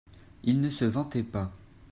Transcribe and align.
Il 0.43 0.61
ne 0.61 0.71
se 0.71 0.83
vantait 0.83 1.21
pas. 1.21 1.51